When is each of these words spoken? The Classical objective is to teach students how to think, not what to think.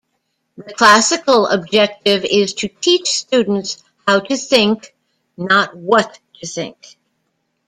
The 0.57 0.63
Classical 0.73 1.45
objective 1.45 2.25
is 2.25 2.55
to 2.55 2.67
teach 2.67 3.07
students 3.11 3.83
how 4.07 4.21
to 4.21 4.35
think, 4.35 4.95
not 5.37 5.77
what 5.77 6.19
to 6.39 6.47
think. 6.47 6.97